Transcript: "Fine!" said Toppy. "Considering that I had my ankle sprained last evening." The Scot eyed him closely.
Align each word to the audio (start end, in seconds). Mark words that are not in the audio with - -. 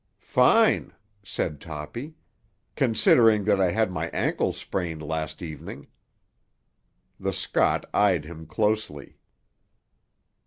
"Fine!" 0.17 0.93
said 1.21 1.61
Toppy. 1.61 2.15
"Considering 2.75 3.43
that 3.43 3.61
I 3.61 3.69
had 3.71 3.91
my 3.91 4.09
ankle 4.09 4.51
sprained 4.51 5.03
last 5.03 5.43
evening." 5.43 5.85
The 7.19 7.31
Scot 7.31 7.85
eyed 7.93 8.25
him 8.25 8.47
closely. 8.47 9.19